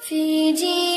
[0.00, 0.95] في جيل